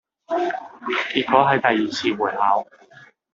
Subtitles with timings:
[1.13, 2.65] 結果喺第二次會考